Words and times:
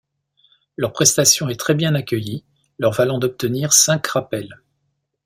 Leur 0.77 0.93
prestation 0.93 1.47
est 1.49 1.59
très 1.59 1.75
bien 1.75 1.93
accueillie 1.93 2.43
leur 2.79 2.91
valant 2.91 3.19
d'obtenir 3.19 3.71
cinq 3.71 4.07
rappels. 4.07 4.59